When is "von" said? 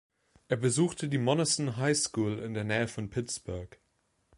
2.87-3.11